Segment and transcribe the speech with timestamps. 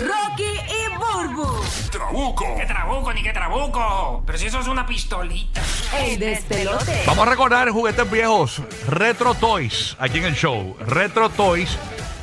[0.00, 1.60] Rocky y Burbu.
[1.90, 2.56] Trabuco.
[2.56, 4.22] ¿Qué trabuco ni qué trabuco?
[4.24, 5.60] Pero si eso es una pistolita.
[5.98, 7.02] El despelote.
[7.06, 10.76] Vamos a recordar juguetes viejos, Retro Toys, aquí en el show.
[10.80, 11.76] Retro Toys.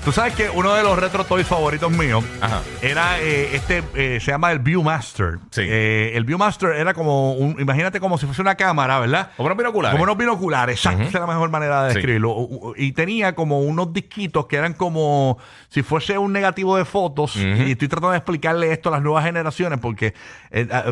[0.05, 2.61] Tú sabes que uno de los Retro Toys favoritos míos Ajá.
[2.83, 5.39] era eh, este, eh, se llama el Viewmaster.
[5.49, 5.61] Sí.
[5.65, 9.31] Eh, el Viewmaster era como un, imagínate como si fuese una cámara, ¿verdad?
[9.35, 9.93] Como unos binoculares.
[9.95, 12.35] Como unos binoculares, exacto, esa es la mejor manera de describirlo.
[12.77, 17.35] Y tenía como unos disquitos que eran como si fuese un negativo de fotos.
[17.37, 20.13] Y estoy tratando de explicarle esto a las nuevas generaciones porque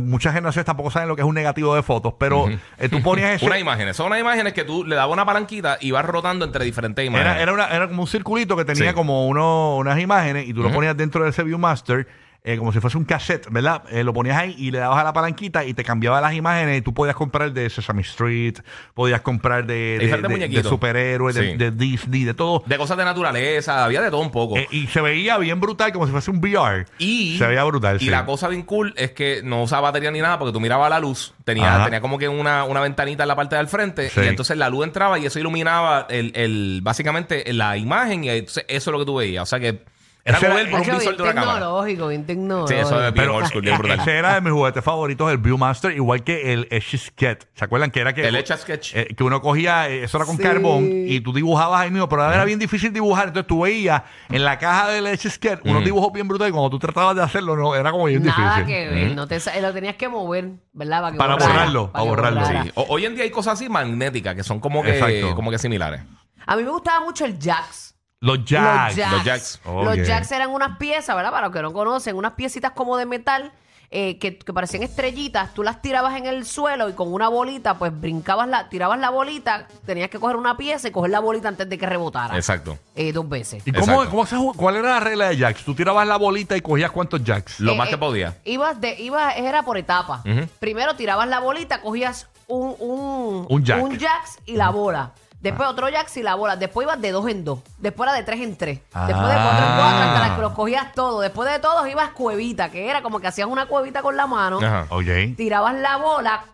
[0.02, 2.16] muchas generaciones tampoco saben lo que es un negativo de fotos.
[2.18, 2.48] Pero
[2.90, 3.46] tú ponías ese.
[3.46, 3.96] Unas imágenes.
[3.96, 7.34] Son unas imágenes que tú le dabas una palanquita y vas rotando entre diferentes imágenes.
[7.34, 8.96] Era, era, una- era como un circulito que tenía Sí.
[8.96, 12.08] como uno, unas imágenes y tú lo ponías dentro de ese Viewmaster.
[12.46, 13.84] Eh, como si fuese un cassette, ¿verdad?
[13.90, 16.78] Eh, lo ponías ahí y le dabas a la palanquita y te cambiaba las imágenes
[16.80, 18.56] y tú podías comprar de Sesame Street,
[18.94, 20.08] podías comprar de, de,
[20.38, 21.58] de- de superhéroes, de, Sí.
[21.58, 22.62] de Disney, de todo.
[22.66, 24.58] De cosas de naturaleza, había de todo un poco.
[24.58, 26.86] Eh, y se veía bien brutal, como si fuese un VR.
[26.98, 27.96] Y, se veía brutal.
[27.98, 28.10] y sí.
[28.10, 31.00] la cosa bien cool es que no usaba batería ni nada porque tú mirabas la
[31.00, 31.34] luz.
[31.46, 31.86] Tenía, Ajá.
[31.86, 34.10] tenía como que una, una ventanita en la parte del frente.
[34.10, 34.20] Sí.
[34.22, 38.26] Y entonces la luz entraba y eso iluminaba el, el, básicamente la imagen.
[38.26, 39.44] Y entonces eso es lo que tú veías.
[39.44, 39.82] O sea que
[40.26, 41.54] era Ese era- por un Hacho, visor bien de una cámara.
[41.60, 42.68] tecnológico, bien tecnológico.
[42.68, 44.00] Sí, eso es bien Pero old school, bien brutal.
[44.00, 47.44] ese era de mis juguetes favoritos, el Viewmaster, igual que el Etch Sketch.
[47.56, 48.96] ¿Se acuerdan que era que El Etch a Sketch.
[48.96, 50.44] eh, que uno cogía, eh, eso era con Sí.
[50.44, 53.28] carbón y tú dibujabas ahí mismo, pero era bien difícil dibujar.
[53.28, 56.70] Entonces tú veías en la caja del Etch Sketch unos dibujos bien brutales y cuando
[56.70, 58.66] tú tratabas de hacerlo, no, era como bien Nada difícil.
[58.66, 61.12] que ver, no te, sa- lo tenías que mover, ¿verdad?
[61.12, 62.40] que Para borrara, borrarlo, para que borrarlo.
[62.42, 62.64] borrara.
[62.64, 62.72] Sí.
[62.76, 65.36] O- hoy en día hay cosas así magnéticas que son como que, Exacto.
[65.36, 66.02] como que similares.
[66.46, 67.94] A mí me gustaba mucho el Jax.
[68.24, 68.96] Los Jacks.
[68.96, 69.12] Los Jacks.
[69.14, 69.60] los Jacks.
[69.66, 70.08] Los.
[70.08, 71.32] Jacks eran unas piezas, ¿verdad?
[71.32, 73.52] Para los que no conocen, unas piecitas como de metal
[73.92, 75.54] eh, que, que parecían estrellitas.
[75.54, 79.10] Tú las tirabas en el suelo y con una bolita, pues brincabas la, tirabas la
[79.12, 82.36] bolita, tenías que coger una pieza y coger la bolita antes de que rebotara.
[82.36, 82.80] Exacto.
[82.96, 83.62] Eh, dos veces.
[83.68, 84.10] ¿Y cómo, Exacto.
[84.10, 84.54] cómo se jugó?
[84.54, 85.64] cuál era la regla de Jacks?
[85.64, 87.60] Tú tirabas la bolita y cogías cuántos Jacks.
[87.60, 88.38] Lo Eh, más que eh, podía.
[88.46, 90.24] Ibas de, ibas, era por etapa.
[90.60, 93.98] Primero tirabas la bolita, cogías un, un, Un jack.
[93.98, 95.12] jacks y la bola.
[95.44, 96.56] Después otro jacks y la bola.
[96.56, 97.60] Después ibas de dos en dos.
[97.78, 98.80] Después era de tres en tres.
[98.80, 101.22] Después de cuatro en cuatro hasta las que los cogías todos.
[101.22, 104.60] Después de todos ibas cuevita, que era como que hacías una cuevita con la mano.
[104.60, 104.88] Ajá.
[104.90, 105.36] Ok.
[105.36, 106.46] Tirabas la bola,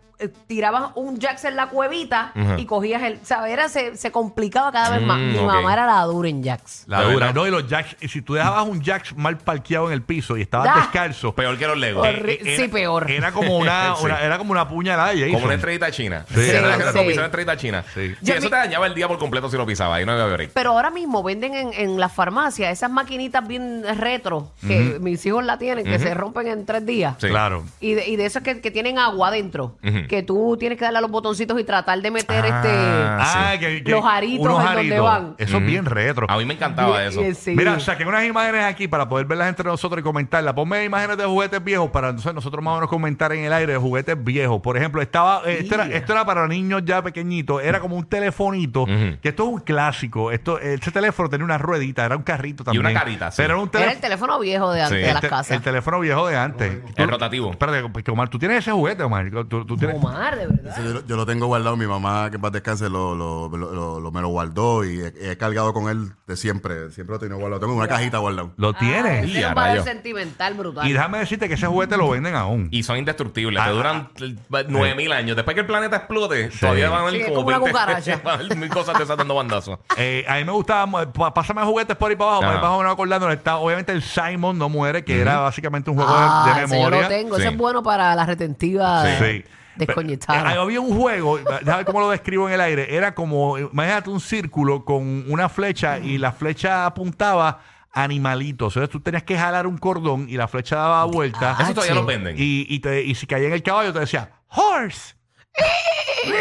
[0.48, 2.58] tirabas un jacks en la cuevita Ujú.
[2.58, 3.20] y cogías el.
[3.24, 3.52] ¿Sabes?
[3.54, 5.18] Era, se, se complicaba cada vez más.
[5.20, 5.46] Mm, Mi ok.
[5.46, 6.84] mamá era la dura en jacks.
[6.88, 7.32] La dura.
[7.34, 10.36] No, y los Jacks, y si tú dejabas un Jacks mal parqueado en el piso
[10.38, 10.80] y estabas Ah.
[10.82, 12.06] descalzo, Peor que los Legos.
[12.06, 13.10] Horri- era- sí, peor.
[13.10, 14.06] Era como una, Sí.
[14.06, 15.32] una- era como una puñalada Jason.
[15.34, 16.26] Como una estrellita china.
[16.34, 16.90] Sí, Era la que sí.
[16.90, 17.86] era pisar una estrellita china.
[17.94, 18.10] Sí.
[18.10, 19.96] Sí, Yo eso mi- te dañaba el día por completo si lo pisaba.
[19.96, 20.52] Ahí no había break.
[20.54, 25.44] Pero ahora mismo venden en, en las farmacias esas maquinitas bien retro que mis hijos
[25.44, 27.16] la tienen, que se rompen en tres días.
[27.20, 27.28] Sí.
[27.28, 27.64] Claro.
[27.80, 30.08] Y de, y de esos que, que tienen agua adentro, Ujú.
[30.10, 33.50] Que tú tienes que darle a los botoncitos y tratar de meter Ah, este Ah,
[33.54, 33.60] sí.
[33.60, 35.04] que, que Los aritos unos en donde aritos.
[35.06, 35.36] van.
[35.38, 36.26] Eso es bien retro.
[36.30, 37.22] A mí me encantaba eso.
[37.22, 37.56] Eh, sí.
[37.56, 40.54] Mira, saqué unas imágenes aquí para poder verlas entre nosotros y comentarlas.
[40.54, 43.74] Ponme imágenes de juguetes viejos para entonces nosotros más o menos comentar en el aire
[43.74, 44.60] de juguetes viejos.
[44.62, 45.98] Por ejemplo, estaba eh, esto, era, Yeah.
[45.98, 47.62] esto era para niños ya pequeñitos.
[47.64, 49.18] Era como un telefonito, Ujú.
[49.22, 50.32] que esto es un clásico.
[50.32, 52.86] Esto, este teléfono tenía una ruedita, era un carrito también.
[52.86, 53.38] una carita, sí.
[53.38, 54.02] Pero era un era el teléfono.
[54.02, 55.02] teléfono viejo de antes Sí.
[55.04, 55.52] de El, las te- casas.
[55.52, 56.78] el teléfono viejo de antes.
[56.96, 57.52] El rotativo.
[57.52, 59.30] Espérate, porque, Omar, tú tienes ese juguete, Omar.
[59.48, 60.76] Tú, tú tienes, Omar, de verdad.
[60.84, 64.00] Yo, lo- yo lo tengo guardado, mi mamá, que para descanse, lo, lo, lo- lo-
[64.00, 66.92] lo- me lo guardó y he, he cargado con él de siempre.
[66.92, 67.60] Siempre lo tengo guardado.
[67.60, 68.52] Tengo en una cajita guardado.
[68.58, 69.24] Lo tienes.
[69.24, 69.86] Ay, Y tiene a un valor rayos.
[69.86, 70.88] sentimental brutal.
[70.88, 72.68] Y déjame decirte que ese juguete lo venden aún.
[72.72, 73.62] Y son indestructibles.
[73.62, 74.36] Ah, te duran eh,
[74.68, 75.36] nueve mil años.
[75.36, 77.72] Después que el planeta explote, todavía van a Sí, haber es como, como una 20
[77.72, 78.16] cucaracha.
[78.24, 79.80] van a haber mil cosas desatando bandazos.
[79.98, 82.48] Eh, a mí me gustaba, pásame juguetes por ahí para abajo, Ajá.
[82.54, 83.36] para ir más o menos acordándonos.
[83.36, 86.76] Está, obviamente el Simon no muere, que era básicamente un juego ah, de, de ese
[86.76, 87.02] yo memoria.
[87.04, 87.36] lo tengo.
[87.36, 87.42] Sí.
[87.42, 89.24] Ese es bueno para la retentiva Sí.
[89.24, 89.46] de-
[89.80, 90.54] desconectada.
[90.54, 92.96] Eh, había un juego, déjame ver cómo lo describo en el aire.
[92.96, 98.76] Era como, imagínate un círculo con una flecha y la flecha apuntaba animalitos.
[98.76, 101.58] Entonces tú tenías que jalar un cordón y la flecha daba vuelta.
[101.60, 101.98] Eso todavía sí.
[101.98, 102.36] los venden.
[102.38, 105.16] Y, y, te- y si caía en el caballo te decía, horse.
[105.56, 106.32] Sí,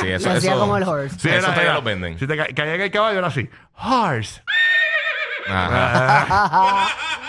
[0.00, 1.18] sí, eso, Lo hacía eso- como el horse.
[1.18, 2.18] Sí, eso era- todavía era- los venden.
[2.18, 4.42] Si te ca- caía en el caballo era así, horse.
[5.48, 6.88] Ajá.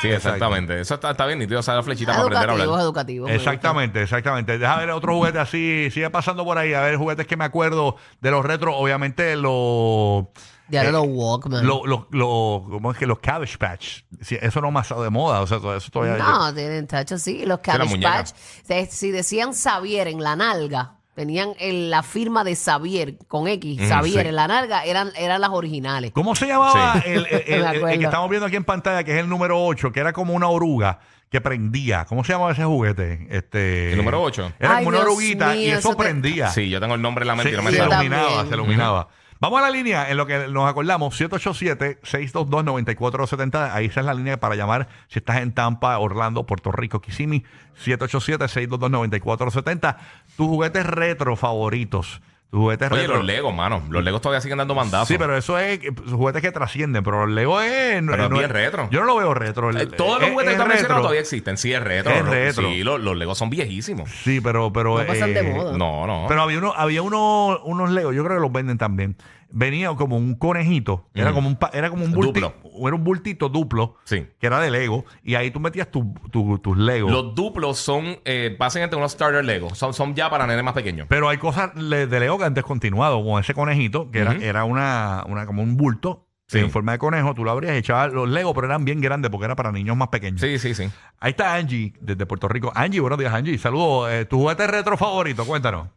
[0.00, 0.80] Sí, exactamente.
[0.80, 1.60] Eso está, está bien nítido.
[1.60, 2.80] O sea, la flechita para aprender a hablar.
[2.80, 3.26] educativo.
[3.26, 3.50] me gusta.
[3.50, 4.58] Exactamente, exactamente.
[4.58, 5.88] Deja ver otro juguete así.
[5.90, 6.72] Sigue pasando por ahí.
[6.74, 8.74] A ver, juguetes que me acuerdo de los retros.
[8.78, 10.24] Obviamente, los.
[10.68, 11.66] Ya eh, los Walkman.
[11.66, 14.02] Los, los, los- ¿cómo es que los Cabbage Patch?
[14.20, 15.40] Sí, eso no ha pasado de moda.
[15.40, 16.16] O sea, todo eso todavía.
[16.22, 17.44] No, tienen tacho, sí.
[17.44, 18.00] Los Cabbage.
[18.00, 18.30] Patch.
[18.64, 23.78] se- Si decían Xavier en la nalga, tenían el- la firma de Xavier con X,
[23.78, 24.28] Mm, Xavier sí.
[24.30, 26.12] en la nalga, eran, eran las originales.
[26.12, 27.00] ¿Cómo se llamaba Sí.
[27.10, 27.98] el, el- el- Me el- el acuerdo.
[27.98, 30.48] que estamos viendo aquí en pantalla, que es el número 8, que era como una
[30.48, 31.00] oruga
[31.30, 32.06] que prendía?
[32.06, 33.26] ¿Cómo se llamaba ese juguete?
[33.30, 34.50] Este, ¿El número ocho?
[34.58, 36.48] Era Ay, como una Dios oruguita y mío, eso eso te- prendía.
[36.48, 37.94] Sí, yo tengo el nombre en la mente se, y no me se Yo sale.
[37.94, 38.12] también.
[38.14, 39.08] iluminaba, se iluminaba.
[39.40, 43.70] Vamos a la línea en lo que nos acordamos, 787-622-9470.
[43.72, 47.44] Ahí esa es la línea para llamar si estás en Tampa, Orlando, Puerto Rico, Kissimmee.
[47.82, 49.96] 787-622-9470.
[50.36, 52.20] Tus juguetes retro favoritos.
[52.52, 53.16] Juguetes Oye, retro.
[53.18, 53.80] los Legos, mano.
[53.90, 55.06] Los Legos todavía siguen dando mandazos.
[55.06, 58.02] Sí, pero eso es eh, juguetes que trascienden, pero el Lego es...
[58.04, 58.88] Pero es bien retro.
[58.90, 59.70] Yo no lo veo retro.
[59.70, 60.96] el- Eh, Todos los es- juguetes es que retro.
[60.96, 61.56] todavía existen.
[61.56, 62.12] Sí, es retro.
[62.12, 62.30] Es ¿no?
[62.30, 62.68] retro.
[62.68, 64.10] Sí, los, los Legos son viejísimos.
[64.10, 64.72] Sí, pero...
[64.72, 65.78] pero No pasan de eh, moda.
[65.78, 66.24] No, no.
[66.26, 69.14] Pero había uno, había uno, unos Legos, yo creo que los venden también.
[69.52, 72.86] Venía como un conejito, era como un pa- era como un bultito, Duplo.
[72.86, 74.26] era un bultito duplo, Sí.
[74.38, 77.10] que era de Lego, y ahí tú metías tu- tu- tus Legos.
[77.10, 79.76] Los duplos son eh, básicamente unos starter Legos.
[79.76, 81.06] Son, son ya para nenes más pequeños.
[81.08, 85.24] Pero hay cosas de Lego que han descontinuado, como ese conejito, que era, era una,
[85.28, 86.58] una como un bulto Sí.
[86.58, 89.30] en forma de conejo, tú lo abrías y echabas los Legos, pero eran bien grandes
[89.30, 90.40] porque era para niños más pequeños.
[90.40, 90.90] Sí, sí, sí.
[91.20, 92.72] Ahí está Angie, desde Puerto Rico.
[92.74, 93.56] Angie, buenos días, Angie.
[93.56, 94.10] Saludos.
[94.10, 95.44] Eh, ¿Tu juguete retro favorito?
[95.44, 95.88] Cuéntanos.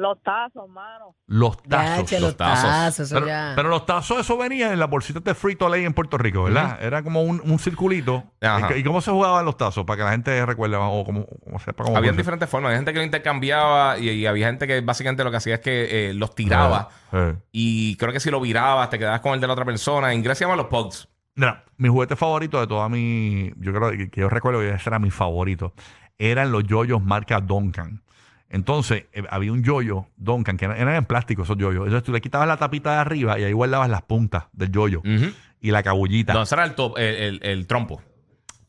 [0.00, 1.14] Los tazos, mano.
[1.26, 2.08] Los Ya, tazos.
[2.08, 3.10] che, los los tazos.
[3.12, 3.52] Pero, ya.
[3.54, 6.82] pero los tazos, eso venía en las bolsitas de Frito Lay en Puerto Rico, ¿verdad?
[6.82, 8.24] Era como un, un circulito.
[8.40, 8.74] Ajá.
[8.78, 9.84] ¿Y cómo se jugaban los tazos?
[9.84, 12.70] Para que la gente recuerde o como, como sepa cómo Había diferentes formas.
[12.70, 15.60] Había gente que lo intercambiaba y, y había gente que básicamente lo que hacía es
[15.60, 16.88] que eh, los tiraba.
[17.12, 17.36] Eh.
[17.52, 20.14] Y creo que si lo virabas, te quedabas con el de la otra persona.
[20.14, 21.08] En se llaman los Pogs.
[21.34, 23.52] Mira, mi juguete favorito de toda mi.
[23.58, 25.74] Yo creo que, que yo recuerdo que ese era mi favorito.
[26.18, 28.02] Eran los yoyos marca Duncan.
[28.50, 31.84] Entonces, eh, había un yoyo Duncan, que eran, eran en plástico esos yoyos.
[31.84, 34.98] Entonces tú le quitabas la tapita de arriba y ahí guardabas las puntas del yoyo
[35.00, 35.30] Ujú.
[35.60, 36.34] y la cabullita.
[36.34, 38.02] No, ese era el, top- el, el- el trompo.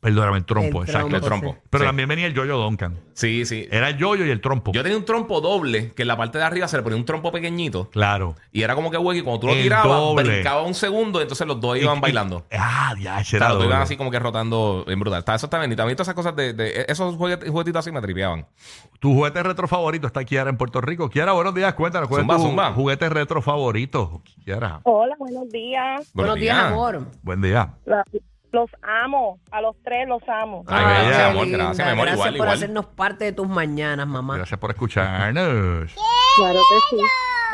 [0.02, 1.14] Perdóname, el trompo, El exacto.
[1.14, 1.56] El trompo.
[1.70, 1.88] Pero Sí.
[1.88, 2.98] también venía el yoyo Duncan.
[3.14, 3.68] Sí, sí.
[3.70, 4.72] Era el yoyo y el trompo.
[4.72, 7.04] Yo tenía un trompo doble que en la parte de arriba se le ponía un
[7.04, 7.88] trompo pequeñito.
[7.90, 8.34] Claro.
[8.50, 10.24] Y era como que hueco y cuando tú lo El tirabas, doble.
[10.24, 12.44] brincaba un segundo y entonces los dos iban Y- bailando.
[12.50, 14.98] y- ah, ya, ese O sea, era los dos iban así como que rotando en
[14.98, 15.20] brutal.
[15.20, 15.70] Está- Eso está bien.
[15.70, 18.44] Y también todas esas cosas de, de- esos juguet- juguetitos así me tripeaban.
[18.98, 21.08] Tu juguete retro favorito está Kiara en Puerto Rico.
[21.10, 21.74] Kiara, buenos días.
[21.74, 22.72] Cuéntanos, ¿cuál Zumba, es tu zumba.
[22.72, 24.20] juguete retro favorito?
[24.44, 26.10] Kiara, Hola, buenos días.
[26.12, 27.06] Buenos días, amor.
[27.22, 27.74] buen día.
[27.84, 28.04] La-
[28.52, 29.38] los amo.
[29.50, 30.64] A los tres los amo.
[30.68, 31.58] Ay, gracias, qué amor, linda.
[31.64, 32.48] gracias, mi amor, igual, por igual.
[32.50, 34.36] hacernos parte de tus mañanas, mamá.
[34.36, 35.92] Gracias por escucharnos.
[36.36, 37.02] Claro que sí.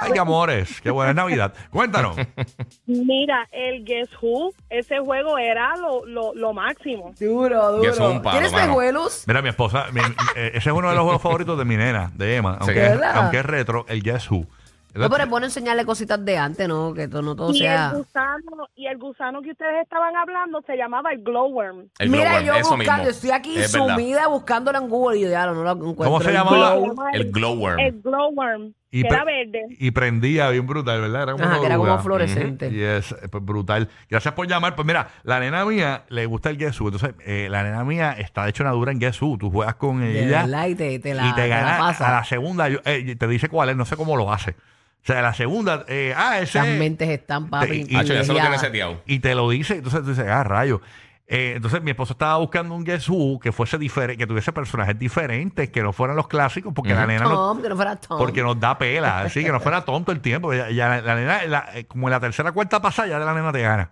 [0.00, 0.80] Ay, qué amores.
[0.80, 1.52] Qué buena Navidad.
[1.70, 2.16] Cuéntanos.
[2.86, 7.12] Mira, el Guess Who, ese juego era lo, lo, lo máximo.
[7.18, 8.64] Duro, Y eso es un palo, ¿Tienes mano.
[8.64, 9.24] espejuelos?
[9.26, 10.00] Mira, mi esposa, mi-
[10.36, 12.58] eh, ese es uno de los juegos favoritos de mi nena, de Emma.
[12.60, 12.80] Aunque, Sí.
[12.80, 13.16] es, ¿Verdad?
[13.16, 14.46] aunque es retro, el Guess Who.
[14.94, 16.92] No, pero es bueno enseñarle cositas de antes, ¿no?
[16.94, 17.90] Que todo, no todo Y sea...
[17.90, 21.88] el gusano, y el gusano que ustedes estaban hablando se llamaba el Glowworm.
[21.98, 23.10] El Mira, glowworm, yo eso buscando, mismo.
[23.10, 23.88] estoy aquí Es verdad.
[23.96, 26.04] sumida buscándolo en Google y yo ya no lo encuentro.
[26.04, 26.70] ¿Cómo se El llamaba?
[26.76, 26.82] Glow.
[26.82, 27.78] Se llama El glowworm.
[27.78, 29.66] El Glowworm, Y que era verde.
[29.78, 31.24] Y prendía bien brutal, ¿verdad?
[31.24, 32.70] Era como Ajá, que era como fluorescente.
[32.70, 33.88] Y es eh, pues, brutal.
[34.08, 34.74] Gracias por llamar.
[34.76, 36.88] Pues mira, la nena mía le gusta el Guess Who.
[36.88, 39.36] Entonces, eh, la nena mía está hecho una dura en Guess Who.
[39.38, 42.08] Tú juegas con De ella verdad, y te, te la, y te la gana pasa.
[42.08, 42.68] a la segunda.
[42.70, 44.52] yo- eh, te dice cuál es, no sé cómo lo hace.
[44.52, 46.58] O sea, la segunda, eh, ah, ese.
[46.58, 47.84] Esas mentes están, papi.
[47.88, 48.60] Y- Hacho, ya se lo tiene privilegiadas.
[48.62, 49.02] seteado.
[49.06, 50.80] Y te lo dice, entonces tú dices, ah, rayo.
[51.30, 54.98] Eh, entonces mi esposo estaba buscando un Guess Who que fuese diferente, que tuviese personajes
[54.98, 58.16] diferentes, que no fueran los clásicos, porque la nena no, Tom, que no fuera Tom.
[58.18, 60.54] porque nos da pela, así que no fuera tonto el tiempo.
[60.54, 63.34] Ya, ya la, la nena, la- eh, como en la tercera cuarta pasada, ya la
[63.34, 63.90] nena te gana.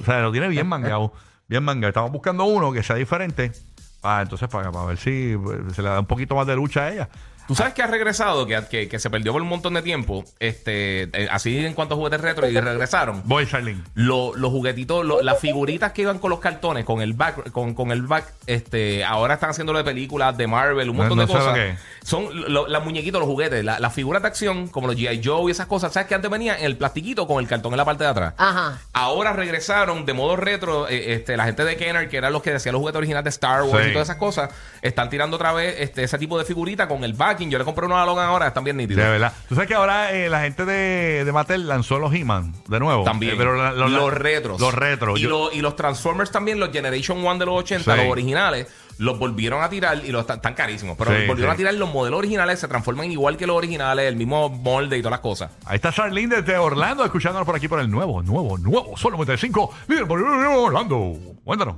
[0.00, 1.12] O sea, lo tiene bien mangado.
[1.46, 1.88] Bien mangado.
[1.90, 3.52] Estamos buscando uno que sea diferente.
[4.00, 6.82] Para, entonces, para, para ver si pues, se le da un poquito más de lucha
[6.86, 7.08] a ella.
[7.48, 10.24] Tú sabes que ha regresado, que, que, que se perdió por un montón de tiempo,
[10.38, 13.22] este, eh, así en cuanto a juguetes retro y regresaron.
[13.24, 13.82] Voy, Charlene.
[13.94, 17.74] Lo- los juguetitos, lo- las figuritas que iban con los cartones, con el back, con,
[17.74, 21.32] con el back, este, ahora están haciéndolo de películas, de Marvel, un montón no de
[21.32, 21.58] lo cosas.
[22.04, 25.20] Son lo- las muñequitos, los juguetes, la- las figuras de acción, como los G.I.
[25.24, 27.78] Joe y esas cosas, ¿sabes que antes venían en el plastiquito con el cartón en
[27.78, 28.34] la parte de atrás?
[28.36, 28.78] Ajá.
[28.92, 32.52] Ahora regresaron de modo retro, eh, este, la gente de Kenner, que eran los que
[32.52, 33.90] decían los juguetes originales de Star Wars Sí.
[33.90, 34.50] y todas esas cosas,
[34.82, 37.14] están tirando otra vez este, ese tipo de figurita con el
[37.48, 39.04] Yo le compré uno a Logan ahora, están bien De nítidos.
[39.08, 39.32] verdad.
[39.48, 43.04] Tú sabes que ahora eh, la gente de, de Mattel lanzó los He-Man de nuevo.
[43.04, 43.34] También.
[43.34, 44.60] Eh, pero la- los, la- retros.
[44.60, 45.18] Los retros.
[45.18, 48.00] Y, Yo- lo- y los Transformers también, los Generation 1 de los 80, Sí.
[48.02, 48.66] los originales,
[48.98, 50.96] los volvieron a tirar y los están, están carísimos.
[50.98, 51.54] Pero Sí, volvieron sí.
[51.54, 55.00] a tirar los modelos originales, se transforman igual que los originales, el mismo molde y
[55.02, 55.52] todas las cosas.
[55.66, 59.72] Ahí está Charlene desde Orlando, escuchándonos por aquí por el nuevo, nuevo, nuevo, solo 95,
[59.86, 61.12] líder por Orlando.
[61.44, 61.76] Cuéntanos.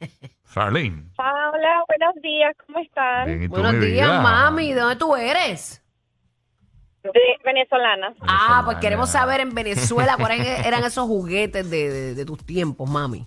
[0.52, 1.04] Charlene.
[1.18, 3.26] Hola, buenos días, ¿cómo están?
[3.26, 4.20] Bien, ¿y tú, Buenos mi días, vida?
[4.20, 4.72] mami.
[4.72, 5.82] ¿De dónde tú eres?
[7.02, 7.10] De
[7.44, 8.14] venezolana.
[8.20, 12.88] Ah, pues queremos saber en Venezuela cuáles eran esos juguetes de, de- de tus tiempos,
[12.88, 13.26] mami.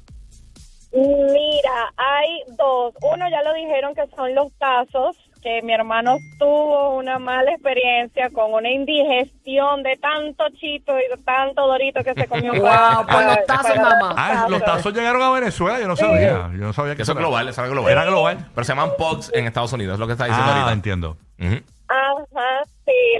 [0.93, 2.93] Mira, hay dos.
[3.01, 8.31] Uno ya lo dijeron que son los tazos, que mi hermano tuvo una mala experiencia
[8.31, 12.51] con una indigestión de tanto chito y de tanto dorito que se comió.
[12.65, 14.15] Wow, por los tazos, mamá.
[14.17, 16.49] Ah, los tazos llegaron a Venezuela, yo no sabía.
[16.51, 17.91] Yo no sabía Que eso es era- global, eso era global.
[17.91, 18.49] Era global.
[18.55, 20.73] Pero se llaman Pogs en Estados Unidos, es lo que está diciendo Ah, ahorita.
[20.73, 21.17] entiendo.
[21.87, 22.63] Ajá,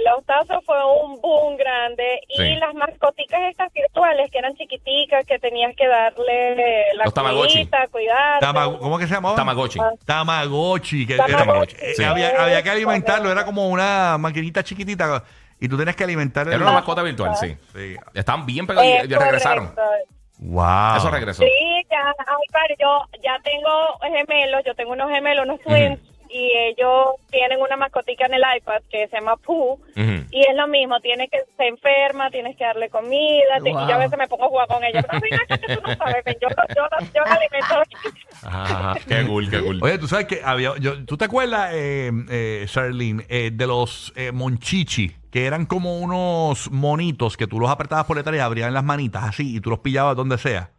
[0.04, 2.54] los tazos fue un boom grande y Sí.
[2.56, 7.52] las mascoticas estas virtuales que eran chiquiticas, que tenías que darle la Los Tamagotchi.
[7.54, 8.40] comidita, cuidar.
[8.40, 9.36] Tama- ¿Cómo que se llamaba?
[9.36, 9.78] Tamagotchi.
[10.04, 11.06] Tamagotchi.
[11.06, 11.76] Que Tamagotchi.
[11.76, 12.04] era- eh, Sí.
[12.04, 15.22] había, había que alimentarlo, era como una maquinita chiquitita
[15.60, 17.56] y tú tenías que alimentar Era una mascota virtual, sí.
[17.74, 17.96] Sí.
[18.14, 19.74] Estaban bien pegados y ya regresaron.
[20.38, 20.96] Wow.
[20.98, 21.42] Eso regresó.
[21.42, 21.48] Sí,
[21.90, 23.70] ya, ay, padre, yo ya tengo
[24.02, 25.98] gemelos, yo tengo unos gemelos, unos twins,
[26.36, 30.68] y ellos tienen una mascotica en el iPad que se llama Pooh, y es lo
[30.68, 34.44] mismo, tienes que, se enferma, tienes que darle comida, y yo a veces me pongo
[34.44, 36.82] a jugar con ella, pero mira, que tú no sabes, yo, yo,
[37.14, 39.00] yo, la alimento.
[39.08, 39.82] Qué cool, qué cool.
[39.82, 40.76] Oye, tú sabes que había.
[40.78, 45.16] Yo, ¿Tú te acuerdas, eh, eh, Charlene, eh, de los eh, monchichi?
[45.30, 49.24] Que eran como unos monitos que tú los apretabas por detrás y abrían las manitas
[49.24, 50.70] así y tú los pillabas donde sea.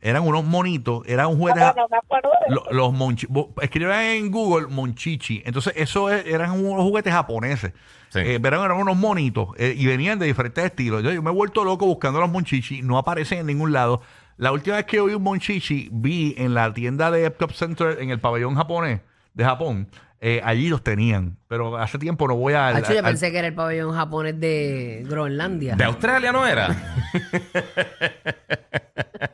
[0.00, 1.60] Eran unos monitos, eran un juguete.
[1.60, 3.26] No, no me acuerdo de Lo- los monchi,
[3.62, 5.42] escriban en Google monchichi.
[5.44, 7.72] Entonces, eso es- eran unos juguetes japoneses.
[8.10, 8.20] Sí.
[8.20, 11.02] Eh, pero eran unos monitos eh, y venían de diferentes estilos.
[11.02, 14.00] Yo, yo me he vuelto loco buscando los monchichi, no aparecen en ningún lado.
[14.36, 18.10] La última vez que vi un monchichi, vi en la tienda de Epcot Center en
[18.10, 19.00] el pabellón japonés
[19.34, 19.88] de Japón.
[20.18, 22.68] eh, allí los tenían, pero hace tiempo no voy a.
[22.68, 25.76] Hacho, yo pensé que era el pabellón japonés de Groenlandia.
[25.76, 26.74] ¿De Australia no era?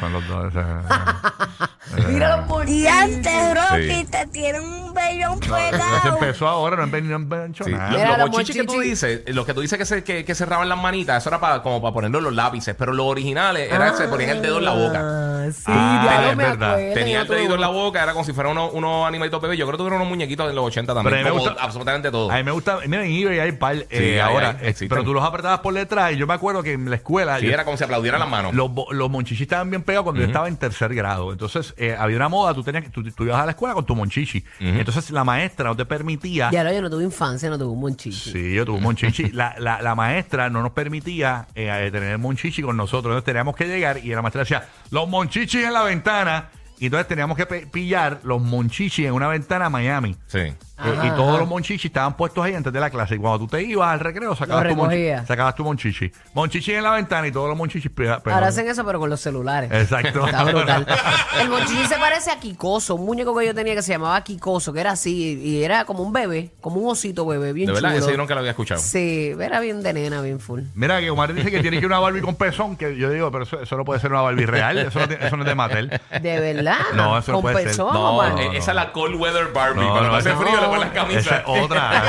[0.00, 2.80] Son los dos, ese- Mira los monchichi.
[2.82, 4.04] Y antes, Rocky, Sí.
[4.10, 6.08] te tienen un vellón pegado.
[6.14, 7.70] empezó ahora, no han venido no han hecho Sí.
[7.72, 7.90] nada.
[7.90, 10.34] Los, Mira, los los que tú dices, los que tú dices que, se, que, que
[10.34, 13.72] cerraban las manitas, eso era para, como para ponerlo en los lápices, pero los originales
[13.72, 15.35] era que se ponían el dedo en la boca.
[15.54, 16.70] Sí, Ah, es me verdad.
[16.74, 17.78] acuerdo, Tenía el dedito en la uno.
[17.78, 19.58] boca, era como si fueran unos, unos animalitos bebés.
[19.58, 21.42] Yo creo que tuvieron unos muñequitos en los 80 Pero a también, mí me como
[21.50, 22.30] gusta- absolutamente todo.
[22.30, 24.88] A mí me gusta, mira, en eBay hay par eh, hay, ahora, hay, eh, existen.
[24.88, 27.46] pero tú los apretabas por detrás y yo me acuerdo que en la escuela Sí,
[27.46, 28.54] yo- era como si aplaudieran las manos.
[28.54, 31.32] los, bo- los monchichis estaban bien pegados cuando yo estaba en tercer grado.
[31.32, 33.84] Entonces eh, había una moda, tú tenías que- tú, tú ibas a la escuela con
[33.86, 34.44] tu monchichi.
[34.60, 36.50] Entonces la maestra no te permitía.
[36.50, 38.30] Ya lo, yo no tuve infancia, no tuve un monchichi.
[38.32, 39.30] Sí, yo tuve un monchichi.
[39.32, 43.12] la, la, la maestra no nos permitía eh, tener monchichi con nosotros.
[43.12, 46.50] Entonces teníamos que llegar y la maestra decía, los monchichis en la ventana.
[46.78, 50.16] Y entonces teníamos que pe- pillar los monchichis en una ventana a Miami.
[50.26, 50.38] Sí.
[50.38, 51.38] Eh, Ajá, y todos ajá.
[51.38, 53.14] los monchichis estaban puestos ahí antes de la clase.
[53.14, 55.26] Y cuando tú te ibas al recreo, sacabas, Los tu, monchi- recogía.
[55.26, 56.12] sacabas tu monchichi.
[56.34, 58.48] Monchichi en la ventana y todos los monchichis pega- Ahora pegados.
[58.48, 59.70] hacen eso, pero con los celulares.
[59.72, 60.26] Exacto.
[60.26, 60.86] Está brutal.
[61.40, 64.74] El monchichi se parece a Kikoso, un muñeco que yo tenía que se llamaba Kikoso,
[64.74, 67.88] que era así, y era como un bebé, como un osito bebé, bien De verdad,
[67.94, 68.02] chulo.
[68.04, 68.80] ese yo nunca lo había escuchado.
[68.82, 70.60] Sí, era bien de nena, bien full.
[70.74, 72.76] Mira, que Omar dice que tiene que ir una Barbie con pezón.
[72.76, 74.76] Que yo digo, pero eso, eso no puede ser una Barbie real.
[74.76, 76.00] Eso no, tiene- eso no es de Mattel.
[76.20, 76.38] De
[76.72, 76.92] verdad.
[76.94, 77.78] No, eso no puede ser.
[77.78, 79.80] No, esa es la cold weather Barbie.
[79.82, 80.40] No, Cuando no, hace no.
[80.40, 81.32] frío le ponen las Esa camisas.
[81.40, 82.02] es otra.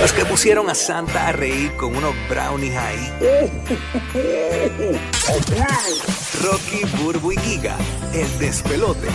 [0.00, 3.12] Los que pusieron a Santa a reír con unos brownies ahí.
[6.42, 7.76] Rocky, Burbu y Giga,
[8.14, 9.08] el despelote.